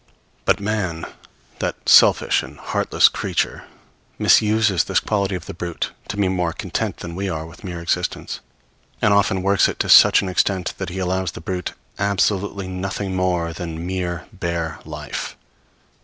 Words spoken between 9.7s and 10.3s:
to such an